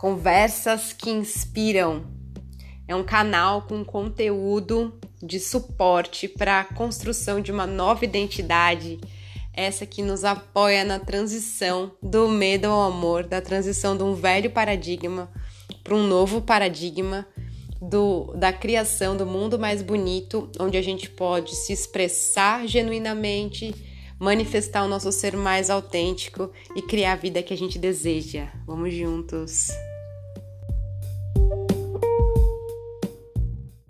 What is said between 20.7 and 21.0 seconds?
a